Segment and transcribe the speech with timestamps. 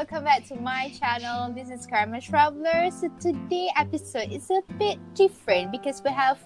[0.00, 1.52] welcome back to my channel.
[1.52, 2.90] This is Karma Traveler.
[2.90, 6.38] So today episode is a bit different because we have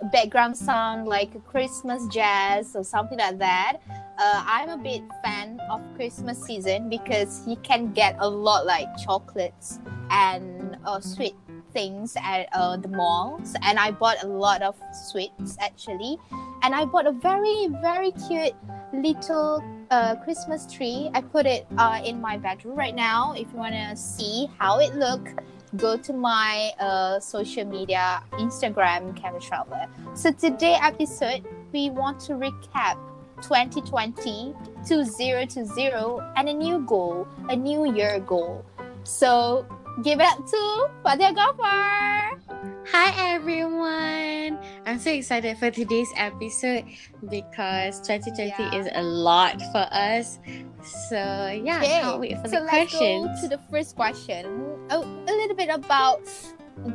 [0.00, 3.82] a background sound like Christmas jazz or something like that.
[4.18, 8.88] Uh, I'm a bit fan of Christmas season because you can get a lot like
[9.04, 11.34] chocolates and uh, sweet
[11.74, 14.74] things at uh, the malls and I bought a lot of
[15.10, 16.16] sweets actually
[16.62, 18.54] and I bought a very very cute
[18.92, 21.10] little uh, Christmas tree.
[21.14, 23.32] I put it uh, in my bedroom right now.
[23.32, 25.28] If you want to see how it look
[25.76, 29.86] go to my uh, social media Instagram Camera Traveler.
[30.14, 32.98] So today episode we want to recap
[33.40, 34.54] 2020
[34.86, 38.64] 2020 and a new goal a new year goal.
[39.04, 39.66] So
[40.00, 42.40] give it up to Fatia Ghaffar.
[42.88, 44.58] Hi everyone!
[44.86, 46.84] I'm so excited for today's episode
[47.28, 48.74] because 2020 yeah.
[48.74, 50.38] is a lot for us.
[50.80, 52.00] So yeah, okay.
[52.00, 53.26] can't wait for so the questions.
[53.26, 54.46] let's go to the first question.
[54.90, 56.24] Oh, a little bit about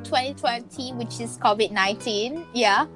[0.03, 2.47] 2020, which is COVID 19.
[2.53, 2.87] Yeah.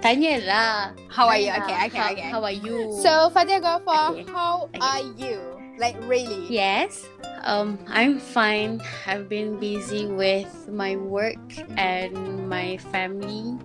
[0.00, 0.96] Tanya lah.
[1.12, 1.52] How are you?
[1.52, 2.30] Okay, okay, how, okay.
[2.32, 2.96] How are you?
[3.02, 4.32] So Fatia Ghaffar, okay.
[4.32, 4.80] how okay.
[4.80, 5.59] are you?
[5.80, 6.44] Like really?
[6.52, 7.08] Yes.
[7.42, 8.82] Um, I'm fine.
[9.06, 11.40] I've been busy with my work
[11.78, 13.56] and my family.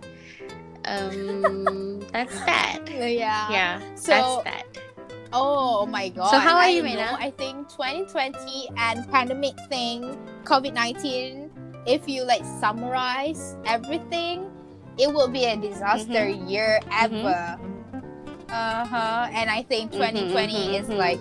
[0.86, 2.88] Um, that's that.
[2.88, 3.52] Yeah.
[3.52, 3.82] Yeah.
[3.96, 4.78] So, that's that.
[5.34, 6.32] Oh my god.
[6.32, 7.18] So how are you, Mina?
[7.20, 11.52] I think 2020 and pandemic thing, COVID 19.
[11.86, 14.50] If you like summarize everything,
[14.98, 16.48] it will be a disaster mm-hmm.
[16.48, 17.04] year mm-hmm.
[17.04, 17.60] ever.
[17.60, 18.48] Mm-hmm.
[18.48, 19.28] Uh huh.
[19.34, 20.98] And I think 2020 mm-hmm, is mm-hmm.
[20.98, 21.20] like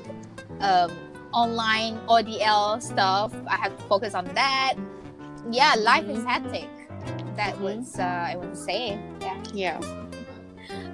[0.65, 0.91] um,
[1.33, 3.33] online ODL stuff.
[3.47, 4.75] I have to focus on that.
[5.51, 6.69] Yeah, life is hectic.
[7.37, 7.65] That mm-hmm.
[7.65, 8.98] was uh, I want to say.
[9.21, 9.43] Yeah.
[9.53, 9.81] Yeah.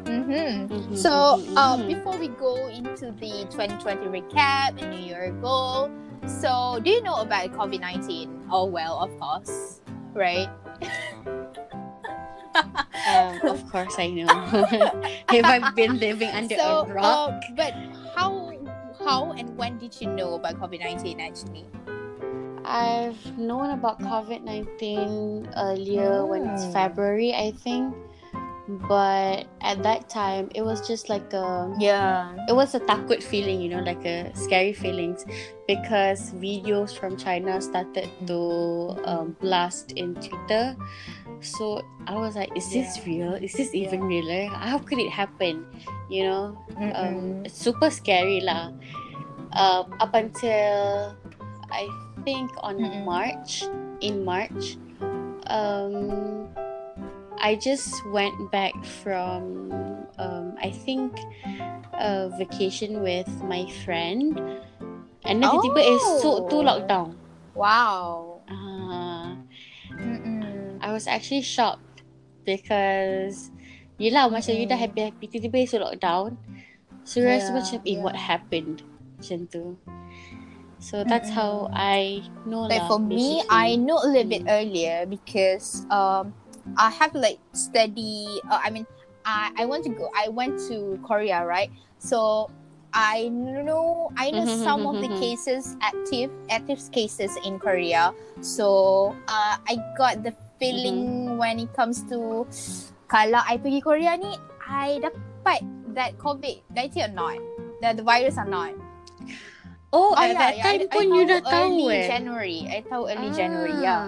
[0.05, 0.67] Mm-hmm.
[0.67, 0.97] Mm-hmm.
[0.97, 5.91] So um, before we go into the 2020 recap and New Year goal,
[6.27, 8.49] so do you know about COVID 19?
[8.51, 9.81] Oh well, of course,
[10.15, 10.49] right?
[13.07, 14.27] um, of course I know.
[15.29, 17.31] Have I been living under so, a rock?
[17.31, 17.75] Uh, but
[18.17, 18.51] how
[19.05, 21.67] how and when did you know about COVID 19 actually?
[22.65, 26.73] I've known about COVID 19 earlier when it's hmm.
[26.73, 27.95] February, I think.
[28.87, 33.61] But at that time, it was just like a yeah, it was a takut feeling,
[33.61, 35.27] you know, like a scary feelings,
[35.67, 40.77] because videos from China started to um, blast in Twitter.
[41.41, 43.05] So I was like, is this yeah.
[43.07, 43.35] real?
[43.35, 44.21] Is this even yeah.
[44.21, 44.43] realer?
[44.53, 45.67] How could it happen?
[46.09, 46.45] You know,
[46.95, 48.73] um, it's super scary lah
[49.53, 51.17] uh, up until
[51.71, 51.89] I
[52.25, 53.05] think on mm-hmm.
[53.05, 53.65] March,
[54.01, 54.77] in March,
[55.49, 56.49] um,
[57.41, 59.73] I just went back from,
[60.19, 61.17] um, I think,
[61.95, 64.39] a vacation with my friend.
[65.25, 65.61] And then oh.
[65.61, 67.17] tiba-tiba esok tu lockdown.
[67.57, 68.30] Wow.
[70.91, 72.03] I was actually shocked
[72.43, 73.55] because
[74.01, 74.59] Yelah macam mm.
[74.59, 76.35] you dah happy-happy Tiba-tiba esok lockdown
[77.07, 78.03] So yeah, rasa macam Eh yeah.
[78.03, 78.83] what happened
[79.21, 79.77] macam tu.
[80.81, 81.37] So that's mm-hmm.
[81.37, 82.89] how I know like lah.
[82.89, 86.33] for me, I know a little bit earlier because um
[86.81, 88.41] I have like study.
[88.49, 88.89] Uh, I mean,
[89.29, 90.09] I I want to go.
[90.17, 91.69] I went to Korea, right?
[92.01, 92.49] So
[92.97, 98.17] I know I know mm-hmm, some of the mm-hmm, cases active active cases in Korea.
[98.41, 101.41] So uh, I got the feeling mm-hmm.
[101.41, 102.45] when it comes to
[103.11, 105.67] kalau I pergi Korea ni, I dapat
[105.99, 107.39] that COVID 19 or not,
[107.83, 108.71] the, the virus or not.
[109.91, 110.63] Oh, at yeah, that yeah.
[110.63, 112.07] time I, pun I you dah tahu eh.
[112.07, 112.61] January.
[112.71, 113.35] I tahu early ah.
[113.35, 114.07] January, yeah.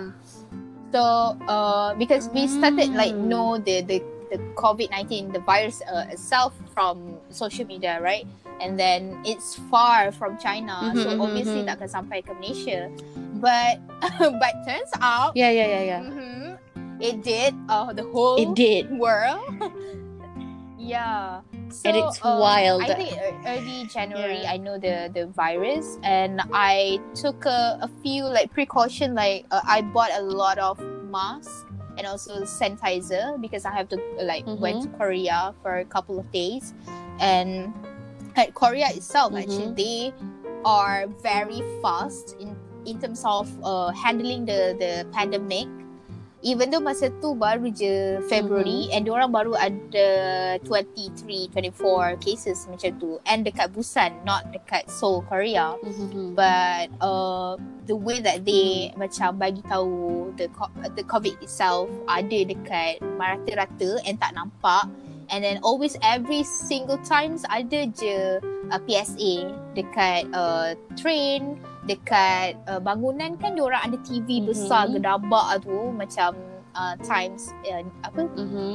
[0.94, 1.02] So,
[1.50, 3.26] uh, because we started like hmm.
[3.26, 3.98] know the the
[4.30, 8.28] the COVID nineteen, the virus uh, itself from social media, right?
[8.62, 11.74] And then it's far from China, mm-hmm, so mm-hmm, obviously mm-hmm.
[11.74, 12.86] tak akan sampai ke Malaysia.
[13.42, 13.82] But
[14.22, 16.00] but turns out, yeah, yeah, yeah, yeah.
[16.06, 17.53] Mm-hmm, it did.
[17.68, 19.42] Uh, the whole it did world.
[20.78, 21.42] yeah.
[21.74, 22.86] So, and it's um, wild.
[22.86, 24.54] I think early January, yeah.
[24.54, 29.18] I know the the virus, and I took a, a few like precaution.
[29.18, 30.78] Like uh, I bought a lot of
[31.10, 31.66] masks
[31.98, 34.62] and also sanitizer because I have to like mm-hmm.
[34.62, 36.78] went to Korea for a couple of days,
[37.18, 37.74] and
[38.36, 39.42] at Korea itself, mm-hmm.
[39.42, 40.15] actually they
[40.65, 42.54] are very fast in
[42.86, 45.66] in terms of uh, handling the the pandemic
[46.42, 48.94] even though masa tu baru je February mm-hmm.
[48.98, 50.08] and orang baru ada
[50.66, 56.34] 23 24 cases macam tu and dekat Busan not dekat Seoul Korea mm-hmm.
[56.34, 57.54] but uh,
[57.86, 59.06] the way that they mm-hmm.
[59.06, 60.50] macam bagi tahu the
[60.98, 64.90] the covid itself ada dekat merata-rata and tak nampak
[65.32, 68.36] and then always every single times ada je
[68.68, 74.46] uh, PSA dekat uh, train dekat uh, bangunan kan dia orang ada TV Mhm.
[74.46, 75.90] besar gedabak tu.
[75.90, 76.36] Macam
[76.72, 78.22] uh, Times uh, apa?
[78.30, 78.74] Mm-hmm.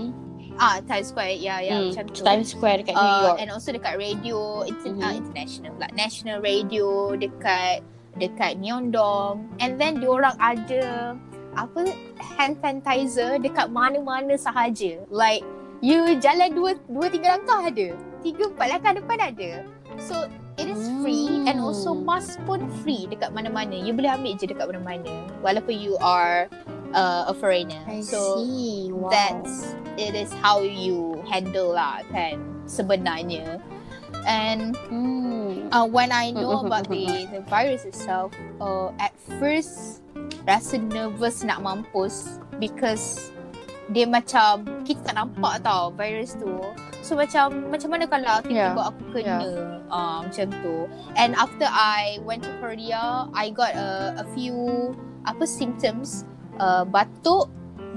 [0.57, 1.37] ah Times Square.
[1.37, 2.21] Ya ya Mm, macam tu.
[2.21, 3.37] Times Square dekat New uh, York.
[3.39, 4.39] and also dekat radio.
[4.65, 5.01] Inter- Mhm.
[5.01, 5.87] uh, international pula.
[5.93, 7.85] National radio dekat
[8.17, 9.45] dekat Myeongdong.
[9.61, 11.13] And then dia orang ada
[11.53, 11.89] apa
[12.35, 14.99] hand sanitizer dekat mana-mana sahaja.
[15.07, 15.45] Like
[15.81, 17.87] you jalan dua dua tiga langkah ada
[18.21, 19.51] tiga empat langkah depan ada
[20.01, 20.25] so
[20.57, 22.05] it is free and also Hmm.
[22.05, 26.49] mask pun free dekat mana-mana you boleh ambil je dekat mana-mana walaupun you are
[26.93, 28.89] uh, a foreigner I so see.
[28.89, 29.09] Wow.
[29.13, 33.61] that's it is how you handle lah kan sebenarnya
[34.25, 35.69] and Hmm.
[35.71, 40.01] uh, when I know about the the virus itself uh, at first
[40.43, 43.29] rasa nervous nak mampus because
[43.87, 46.59] dia macam kita tak nampak tau virus tu.
[46.99, 48.89] So macam macam mana kalau tiba-tiba Yeah.
[48.91, 49.39] aku kena
[49.87, 50.75] uh, macam tu.
[51.15, 54.91] And after I went to Korea I got a, a few
[55.23, 56.27] apa symptoms
[56.59, 57.47] uh, batuk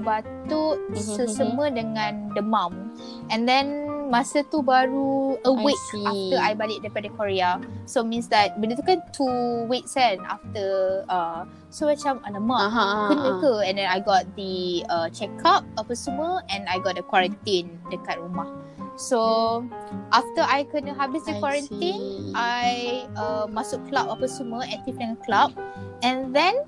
[0.01, 2.95] batuk Mhm, sesama dengan demam.
[3.27, 6.03] And then masa tu baru a I week see.
[6.03, 7.55] after I balik daripada Korea
[7.87, 9.31] so means that benda tu kan two
[9.65, 10.67] weeks kan after
[11.07, 15.63] uh, so macam alamak Aha, kena ke and then I got the uh, check up
[15.79, 18.51] apa semua and I got the quarantine dekat rumah
[18.99, 19.63] so
[20.11, 22.35] after I kena habis the I quarantine see.
[22.35, 22.69] I
[23.15, 25.55] uh, masuk club apa semua aktif dengan club
[26.03, 26.67] and then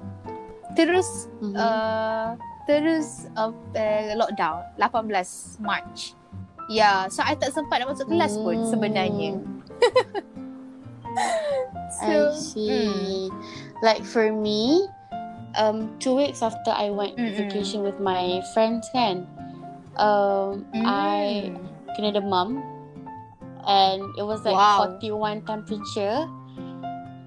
[0.74, 1.60] terus Mhm.
[1.60, 5.12] uh, terus uh, uh, lockdown 18
[5.60, 6.16] March
[6.68, 8.70] Ya, so I tak sempat nak masuk kelas pun Hmm.
[8.70, 9.34] sebenarnya.
[12.02, 13.30] I see.
[13.84, 14.88] Like for me,
[15.56, 17.36] um, two weeks after I went Mm-mm.
[17.38, 19.28] vacation with my friends, kan,
[19.98, 21.52] um, mm, I
[21.94, 22.64] kena demam,
[23.68, 24.98] and it was like Wow.
[24.98, 26.26] 41 temperature.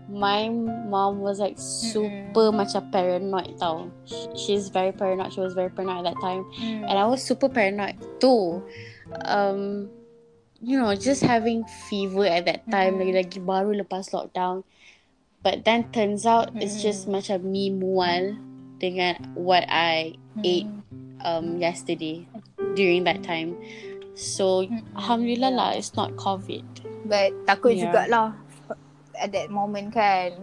[0.07, 0.49] My
[0.89, 3.91] mom was like super macam paranoid tau.
[4.07, 5.35] She- She's very paranoid.
[5.35, 6.47] She was very paranoid at that time.
[6.57, 6.89] Mm.
[6.89, 8.63] and I was super paranoid too.
[9.25, 9.89] Um,
[10.61, 13.01] you know, just having fever at that time, Mhm.
[13.05, 14.65] lagi-lagi baru lepas lockdown.
[15.45, 18.35] But then turns out it's just macam me mual
[18.83, 20.83] dengan what I ate Mm.
[21.23, 22.27] um yesterday
[22.75, 23.55] during that time.
[24.19, 24.83] So Mm-mm.
[24.99, 25.61] alhamdulillah Yeah.
[25.61, 26.65] lah, it's not COVID.
[27.07, 27.93] But takut Yeah.
[27.93, 28.35] jugalah
[29.15, 30.35] at that moment kan.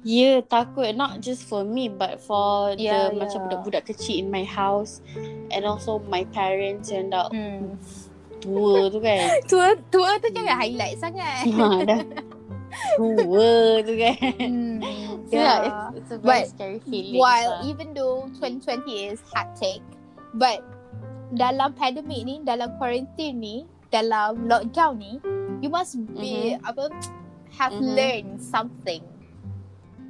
[0.00, 3.44] Yeah, takut not just for me but for Yeah, the macam yeah.
[3.52, 5.04] budak-budak kecil in my house
[5.52, 7.76] and also my parents yang dah Hmm.
[8.40, 9.28] tua tu kan.
[9.50, 11.44] Tua tua tu jangan highlight sangat.
[11.52, 12.00] ha, dah
[12.96, 13.52] tua
[13.84, 14.16] tu kan.
[14.40, 14.78] Hmm.
[15.28, 17.20] So yeah, it's, it's a very But scary feeling.
[17.20, 17.68] While lah.
[17.68, 19.84] even though 2020 is hectic,
[20.32, 20.64] but
[21.36, 23.56] dalam pandemic ni, dalam quarantine ni,
[23.92, 25.20] dalam lockdown ni,
[25.60, 26.88] you must be apa
[27.52, 27.84] have Mhm.
[27.84, 29.04] learned something.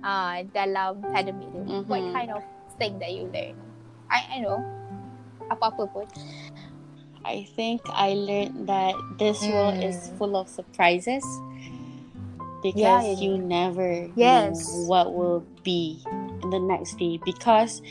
[0.01, 1.61] Uh, dalam pandemic tu.
[1.85, 2.43] What kind of
[2.81, 3.53] thing that you learn?
[4.09, 4.59] I I know.
[5.53, 6.07] Apa-apa pun.
[7.21, 10.17] I think I learned that this world is Mm.
[10.17, 11.21] full of surprises
[12.65, 14.57] because Yeah, you never Yes.
[14.57, 16.01] know what will be
[16.43, 17.21] in the next day.
[17.21, 17.85] Because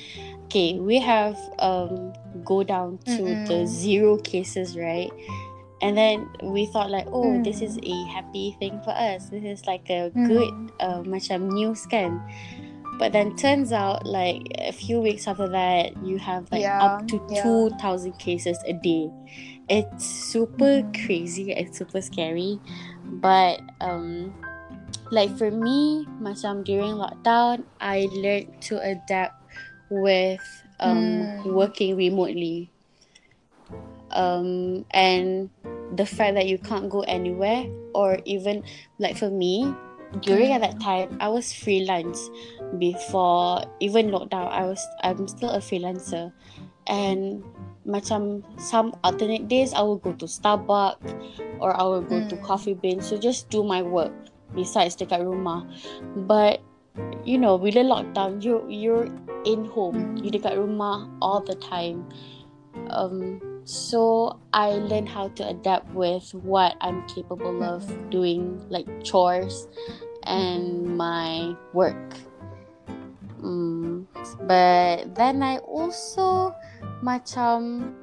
[0.50, 3.68] okay, we have um go down to the Mm-mm.
[3.70, 5.14] zero cases, right?
[5.82, 7.68] And then we thought like, oh, this Mm.
[7.68, 9.30] is a happy thing for us.
[9.32, 10.52] This is like a good
[10.84, 12.20] uh, macam news kan.
[13.00, 17.08] But then turns out like a few weeks after that you have like Yeah, up
[17.08, 17.40] to yeah.
[17.42, 19.08] two thousand cases a day.
[19.72, 20.92] It's super Mhm.
[21.08, 21.56] crazy.
[21.56, 22.60] It's super scary.
[23.24, 24.36] But um
[25.16, 29.40] like for me, macam during lockdown, I learned to adapt
[29.88, 30.44] with
[30.84, 31.56] um Mm.
[31.56, 32.68] working remotely.
[34.12, 35.50] Um and
[35.96, 38.64] the fact that you can't go anywhere or even
[38.98, 39.74] like for me
[40.22, 42.30] during at that time I was freelance.
[42.78, 46.34] Before even lockdown I was I'm still a freelancer.
[46.88, 47.44] And
[47.86, 51.14] macam some alternate days I will go to Starbucks
[51.60, 52.44] or I will go to Mm.
[52.46, 54.14] Coffee Bean so just do my work
[54.54, 55.66] besides dekat rumah.
[56.26, 56.62] But
[57.24, 59.10] you know bila lockdown you you're
[59.46, 60.18] in home.
[60.18, 60.26] Mm.
[60.26, 62.06] you dekat rumah all the time.
[62.90, 69.68] Um so I learned how to adapt with what I'm capable of doing like chores
[70.26, 72.18] and my work
[73.38, 74.10] mm,
[74.50, 76.50] but then I also
[77.06, 77.94] macam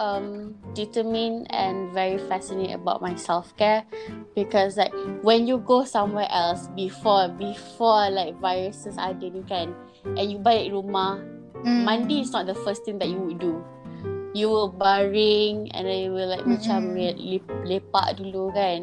[0.00, 3.84] um determined and very fascinated about my self-care
[4.32, 9.76] because like when you go somewhere else before before like viruses ada ni kan
[10.16, 11.20] and you balik rumah
[11.64, 11.88] Mm.
[11.88, 13.64] mandi is not the first thing that you would do
[14.34, 17.14] you will baring and then you will like macam Mm-mm.
[17.14, 18.82] le- lep- lepak dulu kan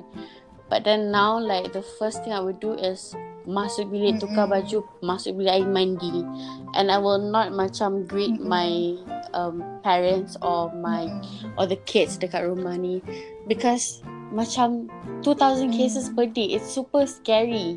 [0.72, 3.12] but then now like the first thing I would do is
[3.44, 4.64] masuk bilik tukar Mm-mm.
[4.64, 6.24] baju masuk bilik air mandi
[6.74, 8.48] and I will not macam greet Mm-mm.
[8.48, 8.70] my
[9.36, 11.52] um, parents or my Mm-mm.
[11.60, 13.04] or the kids dekat rumah ni
[13.46, 14.00] because
[14.32, 14.88] macam
[15.28, 15.76] 2000 Mm.
[15.76, 17.76] cases per day it's super scary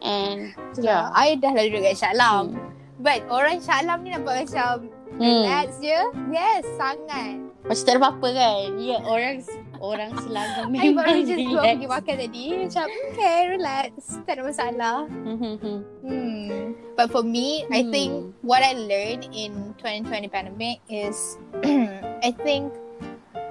[0.00, 0.80] and Yeah.
[0.80, 2.56] yeah I dah lalu dekat Shah Alam.
[2.56, 2.70] Hmm.
[3.02, 5.44] But orang Shah Alam ni nampak macam Hmm.
[5.44, 6.00] relax je.
[6.28, 7.36] Yes, sangat.
[7.62, 9.38] macam tak ada apa-apa kan ya orang
[9.78, 12.44] orang Selangor I baru memang just keluar pergi makan tadi.
[12.58, 13.90] Macam, okay, relax.
[14.24, 14.98] Tak ada masalah.
[15.06, 16.46] Hmm, hmm, Hmm.
[16.92, 17.90] But for me, I Hmm.
[17.90, 18.10] think
[18.42, 21.38] what I learned in 2020 pandemic is
[22.26, 22.74] I think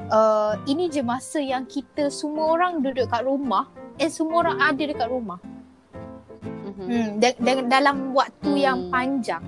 [0.09, 4.83] uh, ini je masa yang kita semua orang duduk kat rumah and semua orang ada
[4.83, 5.39] dekat rumah.
[6.41, 6.85] hmm, hmm.
[6.85, 7.07] Hmm.
[7.17, 8.59] Da- da- dalam waktu Hmm.
[8.59, 9.43] yang panjang.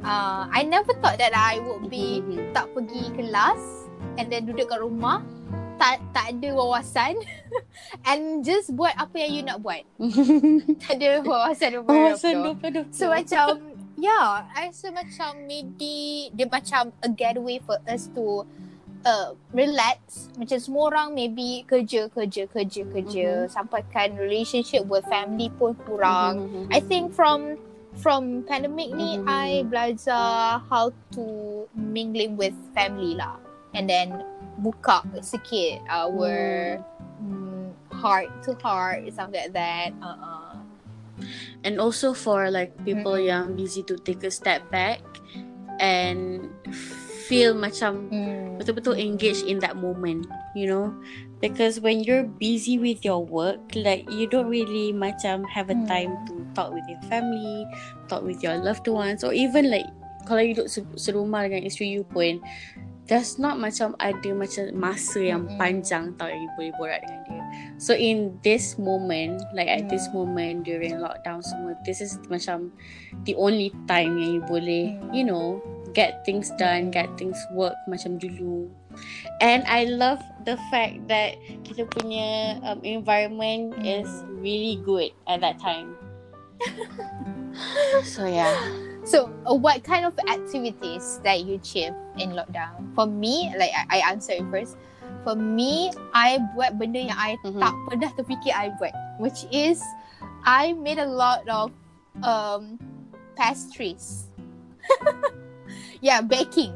[0.00, 3.60] Uh, I never thought that I would be Hmm, hmm, tak pergi kelas
[4.16, 5.20] and then duduk kat rumah
[5.76, 7.16] tak tak ada wawasan
[8.08, 9.80] and just buat apa yang you nak buat.
[10.84, 12.68] Tak ada wawasan apa Wawasan apa.
[12.68, 13.44] 2020 So macam
[13.96, 18.48] Yeah I rasa macam Maybe Dia macam A getaway for us to
[19.04, 23.48] uh, Relax Macam semua orang Maybe kerja Kerja Kerja Kerja Mhm.
[23.48, 26.72] Sampaikan relationship With family pun kurang Hmm, hmm, hmm.
[26.72, 27.60] I think from
[27.98, 29.26] From pandemic ni Mhm.
[29.26, 31.24] I belajar How to
[31.74, 33.42] Mingling with family lah
[33.74, 34.22] And then
[34.62, 36.78] Buka sikit Our
[37.18, 40.50] mm, Heart to heart Something like that uh-uh.
[41.64, 43.28] and also for like people Mm-mm.
[43.28, 45.04] yang busy to take a step back
[45.76, 46.48] and
[47.30, 48.58] feel macam Mm.
[48.58, 50.90] betul-betul engaged in that moment you know
[51.38, 55.86] because when you're busy with your work like you don't really macam have a Hmm.
[55.86, 57.64] time to talk with your family
[58.10, 59.86] talk with your loved ones or even like
[60.28, 62.42] kalau you duduk se- serumah dengan isteri you pun
[63.08, 65.58] there's not macam ada macam masa yang Mm-mm.
[65.58, 67.42] panjang tau yang you boleh borak dengan dia
[67.80, 70.22] so in this moment like at this Hmm.
[70.28, 72.68] moment during lockdown semua this is macam
[73.24, 75.10] the only time yang you boleh Hmm.
[75.10, 75.58] you know
[75.94, 78.68] get things done get things work macam dulu
[79.40, 85.58] and I love the fact that kita punya um, environment is really good at that
[85.58, 85.94] time
[88.04, 88.54] so yeah
[89.10, 92.92] So, uh, what kind of activities that you achieve in lockdown?
[92.94, 94.76] For me, like I, I answer it first.
[95.24, 97.60] For me, I buat benda yang I Mhm.
[97.60, 99.80] tak pernah terfikir I buat, which is
[100.44, 101.72] I made a lot of
[102.20, 102.76] um
[103.40, 104.28] pastries.
[106.00, 106.72] yeah, baking.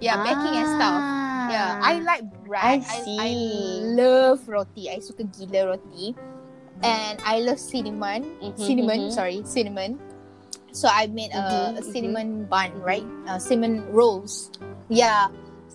[0.00, 1.02] Yeah, baking and stuff.
[1.50, 2.62] Yeah, I like bread.
[2.62, 3.82] I I, I see.
[3.98, 4.90] love roti.
[4.90, 6.14] I suka gila roti.
[6.78, 8.22] And I love cinnamon.
[8.38, 9.10] Mhm, cinnamon, mhm.
[9.10, 9.98] sorry, cinnamon.
[10.70, 11.90] So I made a, Mhm, a mhm.
[11.90, 13.06] cinnamon bun, right?
[13.26, 14.52] Uh, cinnamon rolls.
[14.86, 15.26] Yeah.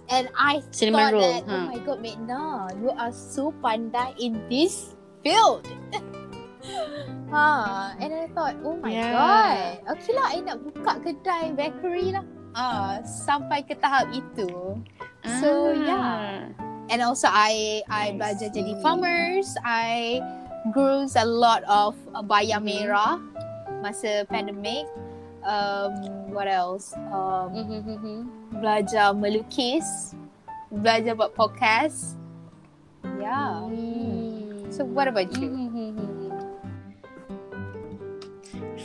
[0.07, 1.55] And I Cinnamon thought roll, that, huh?
[1.55, 5.63] oh my god, Medna, you are so pandai in this field.
[7.31, 9.11] ha, and I thought, oh my Yeah.
[9.11, 9.97] god.
[9.97, 12.23] Okay lah, I nak buka kedai bakery lah.
[12.53, 14.77] Ah, sampai ke tahap itu.
[15.41, 16.51] So, yeah.
[16.91, 19.55] And also I I I belajar jadi farmers.
[19.63, 20.19] I
[20.75, 22.87] grew a lot of uh, bayam Mhm.
[22.87, 23.17] merah
[23.81, 24.85] masa pandemic.
[25.43, 25.91] Um,
[26.31, 26.95] what else?
[27.11, 28.17] Um, Mhm, mhm.
[28.63, 30.15] belajar melukis,
[30.71, 32.15] belajar buat podcast.
[33.19, 33.67] Yeah.
[33.67, 34.71] Mm.
[34.71, 35.51] So what about you?
[35.51, 35.72] Mhm.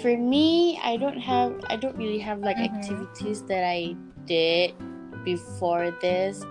[0.00, 2.70] For me, I don't have I don't really have like Mhm.
[2.70, 4.74] activities that I did
[5.24, 6.44] before this.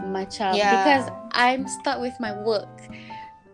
[0.00, 0.74] Macam Yeah.
[0.80, 1.06] because
[1.36, 2.68] I'm stuck with my work.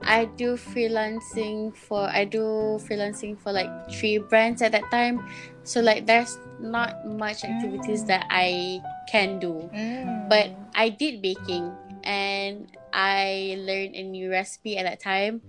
[0.07, 5.19] I do freelancing for I do freelancing for like three brands at that time.
[5.67, 8.09] So like there's not much activities Mm.
[8.15, 8.79] that I
[9.11, 9.67] can do.
[9.75, 10.31] Mm.
[10.31, 11.75] But I did baking
[12.07, 15.43] and I learned a new recipe at that time.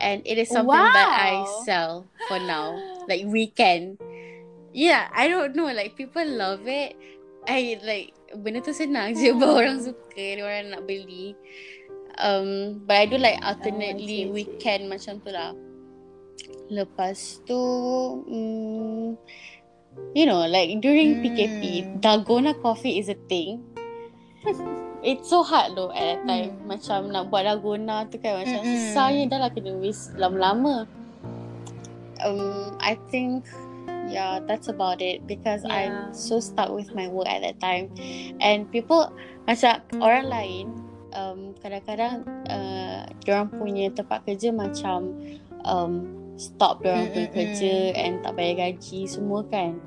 [0.00, 2.80] And it is something that I sell for now.
[3.10, 3.98] Like weekend.
[4.70, 5.66] Yeah, I don't know.
[5.66, 6.94] Like people love it.
[7.42, 11.34] I like benda tu senang je bawa orang suka, dia orang nak beli.
[12.20, 14.30] Um, but I do like alternately see.
[14.30, 15.56] weekend macam tu lah.
[16.70, 17.58] Lepas tu,
[18.28, 19.18] mm,
[20.14, 21.98] you know, like during PKP, Hmm.
[21.98, 23.64] dalgona coffee is a thing.
[25.00, 26.60] It's so hard though at that time.
[26.60, 26.76] Hmm.
[26.76, 28.68] Macam nak buat dalgona tu kan macam Mm-mm.
[28.68, 30.84] susahnya dah lah kena waste lama-lama.
[32.24, 33.46] Um, I think
[34.10, 35.74] yeah, that's about it because Yeah.
[35.74, 37.94] I'm so stuck with my work at that time.
[38.42, 39.12] And people
[39.46, 40.66] macam orang lain
[41.14, 45.14] um, kadang-kadang uh, diorang punya tempat kerja macam
[45.66, 46.06] um,
[46.38, 49.78] stop diorang punya kerja and tak bayar gaji semua kan.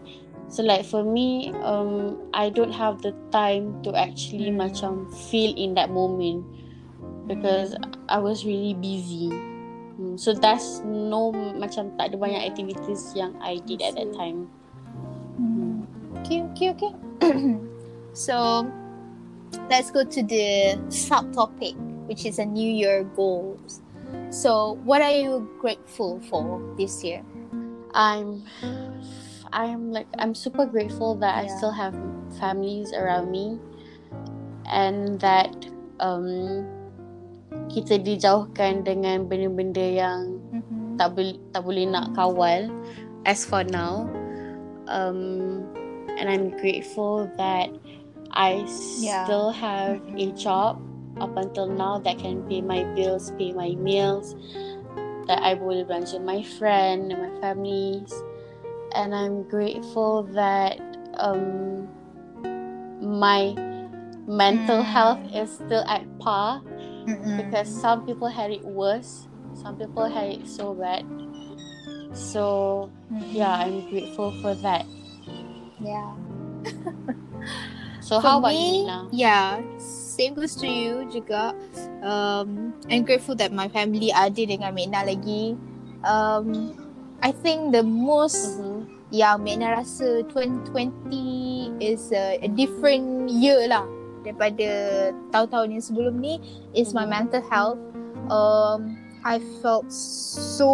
[0.51, 4.59] So like for me, um, I don't have the time to actually Mm.
[4.59, 4.91] macam
[5.31, 6.45] feel in that moment
[7.25, 7.73] because
[8.11, 9.52] I was really busy.
[9.97, 14.49] Hmm, so that's no macam tak ada banyak activities yang I did at that time.
[15.37, 15.85] Hmm.
[16.21, 16.93] Okay, okay, okay.
[18.13, 18.65] so
[19.69, 21.77] let's go to the subtopic,
[22.09, 23.81] which is a New Year goals.
[24.29, 27.21] So, what are you grateful for this year?
[27.93, 28.45] I'm
[29.53, 31.93] I'm like I'm super grateful that I still have
[32.39, 33.59] families around me
[34.65, 35.53] and that
[35.99, 36.65] um
[37.73, 40.21] kita dijauhkan dengan benda-benda yang
[40.53, 41.01] Mm-hmm.
[41.01, 42.69] tak boleh tak boleh nak kawal
[43.25, 44.05] as for now
[44.85, 45.65] um
[46.21, 47.73] and I'm grateful that
[48.29, 48.65] I
[49.01, 49.25] Yeah.
[49.25, 50.77] still have a job
[51.17, 54.33] up until now that can pay my bills, pay my meals,
[55.25, 58.09] that I boleh belanja my friend and my families.
[58.93, 60.77] And I'm grateful that
[61.17, 61.89] um
[63.01, 63.53] my
[64.29, 64.85] mental Mm.
[64.85, 66.61] health is still at par
[67.05, 67.37] Mm-mm.
[67.37, 71.03] because some people had it worse some people had it so bad
[72.13, 73.33] so Mm-mm.
[73.33, 74.85] yeah i'm grateful for that
[75.83, 76.15] yeah.
[77.99, 79.07] so For how about me, you Nina?
[79.11, 81.51] Yeah, same goes to you juga.
[81.99, 85.59] Um, I'm grateful that my family ada dengan Mena lagi.
[86.07, 86.71] Um,
[87.19, 88.87] I think the most Mhm.
[89.11, 93.83] yang Mena rasa 2020 is a, a different year lah
[94.23, 94.69] daripada
[95.29, 96.39] tahun-tahun yang sebelum ni
[96.71, 97.11] is my Mhm.
[97.11, 97.79] mental health.
[98.31, 100.71] Um, I felt so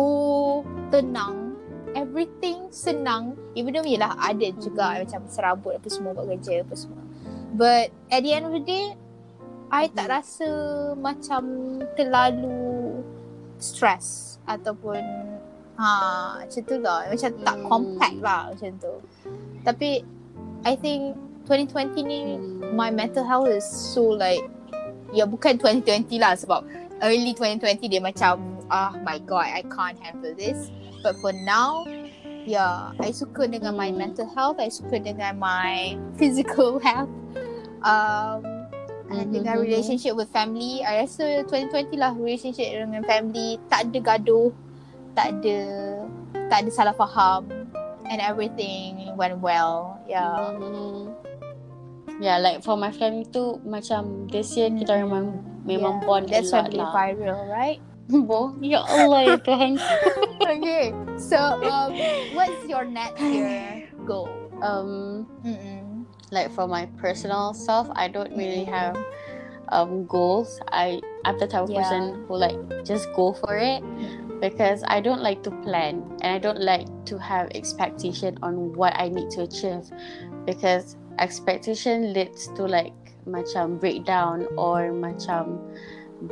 [0.93, 1.57] tenang.
[1.97, 3.33] Everything senang.
[3.57, 4.97] Even though yelah ada juga Mhm.
[5.05, 7.01] macam serabut apa semua buat kerja apa semua.
[7.57, 8.93] But at the end of the day,
[9.69, 10.13] I tak Mhm.
[10.13, 10.49] rasa
[10.97, 11.43] macam
[11.93, 13.01] terlalu
[13.57, 15.01] stress ataupun
[15.77, 15.89] ha
[16.41, 17.05] macam tu lah.
[17.09, 17.65] Macam tak Hmm.
[17.65, 18.93] compact lah macam tu.
[19.65, 20.01] Tapi
[20.65, 21.15] I think
[21.49, 22.77] 2020 ni Hmm.
[22.77, 24.45] my mental health is so like
[25.09, 26.61] ya bukan 2020 lah sebab
[27.01, 28.37] early 2020 dia macam
[28.69, 30.69] ah my god I can't handle this
[31.01, 31.81] but for now
[32.45, 33.97] yeah I suka dengan my Hmm.
[33.97, 37.09] mental health I suka dengan my physical health
[37.81, 38.45] um
[39.09, 39.65] and Mhm, dengan mhm.
[39.65, 44.53] relationship with family I rasa 2020 lah relationship dengan family tak ada gaduh
[45.17, 45.59] tak ada
[46.45, 47.49] tak ada salah faham
[48.05, 51.09] and everything went well yeah Mhm.
[52.19, 56.51] Yeah, like for my family tu macam this year kita memang memang Yeah, bond that's
[56.51, 56.91] a lot lah.
[56.91, 57.79] viral right
[58.09, 59.77] Boh, ya Allah ya Tuhan.
[60.57, 60.89] okay.
[61.21, 61.93] So, um,
[62.33, 64.27] what's your next year goal?
[64.65, 66.03] um, Mm-mm.
[66.31, 68.97] like for my personal self, I don't really have
[69.71, 70.59] um goals.
[70.73, 71.85] I I'm the type of Yeah.
[71.85, 73.85] person who like just go for it
[74.41, 78.97] because I don't like to plan and I don't like to have expectation on what
[78.97, 79.85] I need to achieve
[80.49, 82.95] because expectation leads to like
[83.27, 85.59] macam breakdown or macam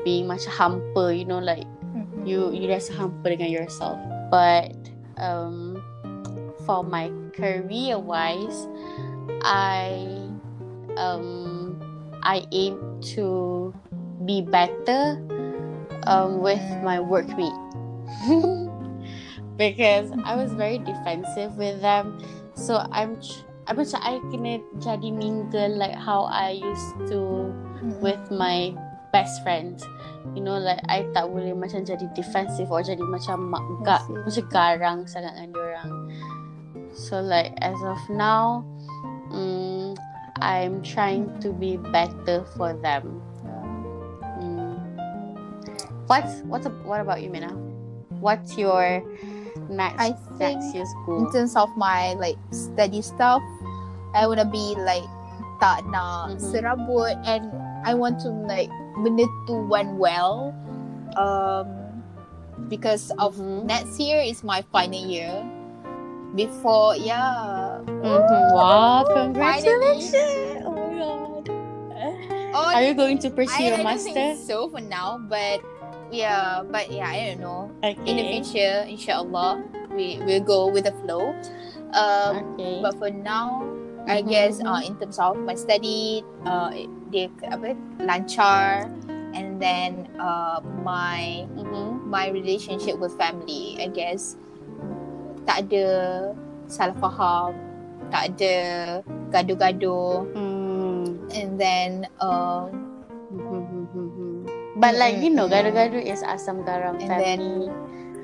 [0.03, 2.25] being macam hampa you know like Mm-mm.
[2.27, 3.99] you you rasa hampa dengan yourself.
[4.31, 4.73] But
[5.19, 5.79] um
[6.65, 8.67] for my career wise
[9.43, 10.03] I
[10.97, 11.77] um
[12.23, 12.79] I aim
[13.15, 13.71] to
[14.25, 15.15] be better
[16.07, 17.55] um with my workmate.
[19.57, 22.21] Because I was very defensive with them.
[22.53, 27.51] So I'm tr- I macam I kena jadi mingle like how I used to
[27.83, 27.99] Mm-mm.
[27.99, 28.71] with my
[29.11, 29.83] best friends.
[30.35, 34.07] You know like I tak boleh macam jadi defensive or jadi macam mak ga, I
[34.07, 34.15] see.
[34.23, 35.91] macam garang sangat dengan diorang.
[36.95, 38.63] So like as of now,
[39.29, 39.99] mm,
[40.39, 43.19] I'm trying to be better for them.
[44.39, 44.79] Mm.
[46.07, 47.51] What's what's a, what about you, Mina?
[48.23, 49.03] What's your
[49.69, 51.31] next I think next year's in goal?
[51.31, 53.41] terms of my like study stuff,
[54.17, 55.05] I wanna be like
[55.61, 56.41] tak nak Mhm.
[56.41, 57.53] serabut and
[57.85, 58.73] I want to like
[59.05, 60.53] benda tu went well.
[61.13, 61.69] Um,
[62.69, 63.69] because of Mhm.
[63.69, 65.45] next year is my final year.
[66.33, 67.81] Before yeah.
[67.85, 68.53] Mhm.
[68.53, 70.65] Wow, congratulations!
[70.65, 71.45] Oh my god.
[72.57, 74.13] Oh, Are you going to I, pursue your I don't master?
[74.13, 75.61] think so for now, but
[76.09, 77.69] yeah, but yeah, I don't know.
[77.85, 77.97] Okay.
[78.05, 79.61] In the future, inshallah,
[79.93, 81.33] we will go with the flow.
[81.93, 82.81] Um, okay.
[82.81, 83.61] but for now,
[84.07, 84.67] I Mhm, guess mhm.
[84.67, 86.71] uh, in terms of my study, uh,
[87.11, 88.87] dia apa lancar,
[89.35, 92.07] and then uh, my Mhm.
[92.07, 94.39] my relationship with family, I guess
[95.43, 95.87] tak ada
[96.71, 97.51] salah faham,
[98.11, 98.55] tak ada
[99.31, 101.19] gaduh-gaduh, Hmm.
[101.35, 102.71] and then um,
[104.77, 107.67] But like you know, gado-gado is asam garam And then, family.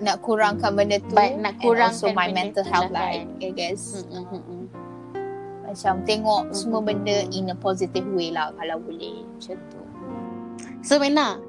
[0.06, 3.26] nak kurangkan benda tu But nak and kurangkan also my mental tu health lah lah.
[3.42, 4.53] I guess Mm, mm, mm.
[5.74, 9.82] Macam tengok semua Mhm, benda in a positive way lah kalau boleh macam tu
[10.84, 11.40] So Mina,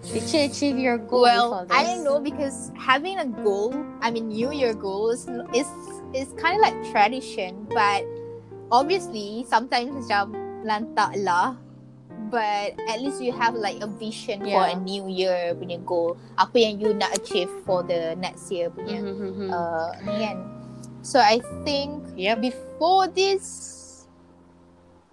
[0.00, 1.20] Did you achieve your goal?
[1.20, 5.68] well, I don't know because having a goal, I mean, New Year goals is
[6.12, 8.00] is kind of like tradition, but
[8.68, 10.32] obviously sometimes macam
[10.64, 11.56] lantak lah.
[12.30, 14.78] But at least you have like a vision for a Yeah.
[14.78, 16.14] new year punya goal.
[16.38, 19.48] Apa yang you nak achieve for the next year punya Mhm, mhm.
[19.50, 20.36] uh, ni kan.
[21.02, 22.40] So I think Yep.
[22.40, 24.06] before this,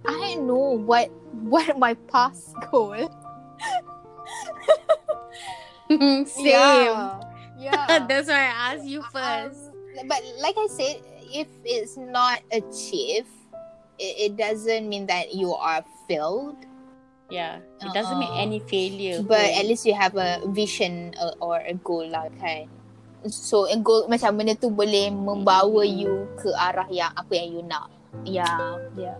[0.06, 1.10] I know what
[1.48, 2.96] what my past goal.
[6.28, 6.46] Same.
[6.46, 7.20] Yeah.
[7.58, 8.06] Yeah.
[8.08, 9.72] That's why I asked you first.
[10.00, 11.02] Um, but like I said,
[11.34, 13.32] if it's not achieved,
[13.98, 16.56] it, it doesn't mean that you are failed.
[17.30, 18.44] yeah, it doesn't mean Uh-uh.
[18.48, 19.20] any failure.
[19.24, 22.72] But at least you have a vision uh, or a goal lah kan.
[23.26, 27.64] So a goal macam benda tu boleh membawa you ke arah yang apa yang you
[27.66, 27.90] nak.
[28.24, 29.18] Yeah, yeah.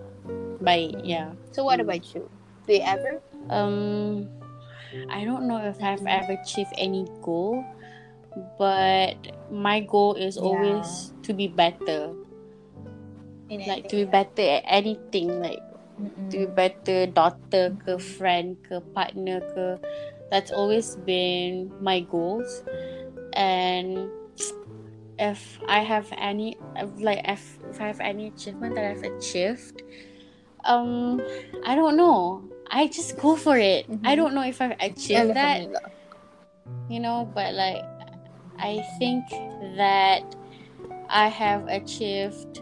[0.62, 1.34] baik, yeah.
[1.54, 2.30] So what about you?
[2.66, 3.22] Do you ever?
[3.50, 4.28] Um,
[5.10, 7.64] I don't know if I've ever achieved any goal,
[8.60, 9.16] but
[9.50, 10.44] my goal is Yeah.
[10.46, 12.14] always to be better.
[13.48, 15.64] In Like to be better at anything, like
[15.96, 16.30] Mm-mm.
[16.32, 19.80] to be better daughter ke friend ke partner ke
[20.28, 22.62] that's always been my goals
[23.38, 24.10] and
[25.20, 26.58] if I have any
[26.98, 29.84] like if, if I have any achievement that I've achieved
[30.66, 31.22] um
[31.66, 34.02] I don't know I just go for it Mhm.
[34.06, 35.62] I don't know if I've achieved that
[36.90, 37.84] you know but like
[38.60, 39.24] I think
[39.78, 40.24] that
[41.10, 42.62] I have achieved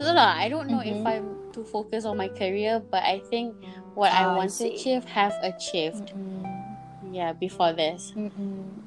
[0.00, 1.06] I don't know, I don't know if.
[1.06, 3.56] I'm too focused on my career but I think
[3.94, 6.76] what I Ah, I want to achieve have achieved Mm-mm.
[7.12, 8.81] yeah before this Mm-mm.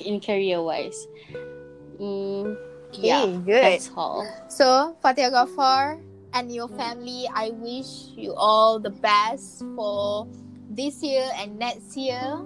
[0.00, 1.06] In career wise
[2.00, 2.56] mm,
[2.88, 3.62] Okay, yeah good.
[3.62, 6.00] that's all So, Fatia Ghaffar
[6.32, 10.28] and your family, I wish you all the best for
[10.68, 12.44] this year and next year.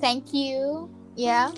[0.00, 0.88] Thank you.
[1.16, 1.52] Yeah.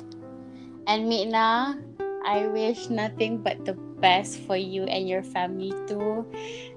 [0.87, 1.79] and Mitna
[2.25, 6.25] I wish nothing but the best for you and your family too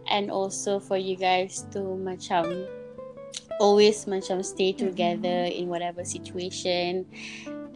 [0.09, 2.67] and also for you guys to macam
[3.59, 7.05] always macam stay together in whatever situation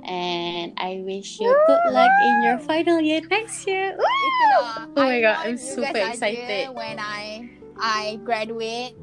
[0.07, 4.95] and I wish you good luck in your final year next year Itulah.
[4.95, 6.71] Oh my I God, I'm you super excited.
[6.73, 8.95] When I I graduate,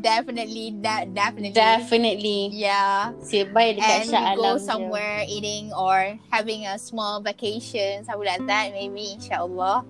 [0.00, 3.12] definitely, that definitely, definitely yeah.
[3.22, 4.64] Sebab dekat And Shah go Alam je.
[4.66, 8.72] somewhere eating or having a small vacation, something like that.
[8.72, 9.84] Maybe, inshallah.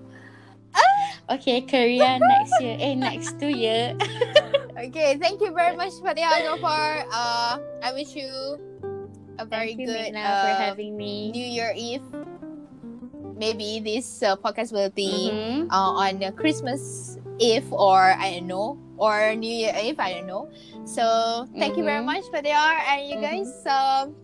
[1.27, 2.77] Okay, Korea next year.
[2.79, 3.97] Eh, next two year.
[4.77, 7.09] Okay, thank you very much, Fatia Ghaffar.
[7.09, 8.61] Uh, I wish you
[9.39, 11.31] a very Thank you, good Mitna, for uh, having me.
[11.31, 12.03] New Year Eve.
[13.37, 15.69] Maybe this uh, podcast will be Mhm.
[15.69, 19.99] uh, on uh, Christmas Eve or I don't know, or New Year Eve.
[19.99, 20.49] I don't know.
[20.89, 22.09] So thank you very Mhm.
[22.17, 22.57] much, Fatia,
[22.89, 23.21] and you Mhm.
[23.21, 23.51] guys.
[23.69, 24.15] Um,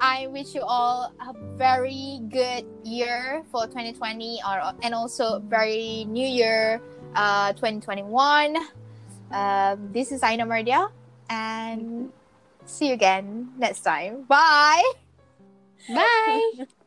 [0.00, 6.26] I wish you all a very good year for 2020, or and also very New
[6.28, 6.80] Year,
[7.16, 8.56] uh, 2021.
[9.32, 10.88] Um, this is Aina Mardia,
[11.32, 12.12] and
[12.70, 14.24] see you again next time.
[14.24, 14.82] Bye.
[15.88, 16.66] Bye.